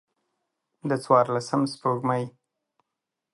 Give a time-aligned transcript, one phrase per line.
[0.89, 2.23] د څوارلسم سپوږمۍ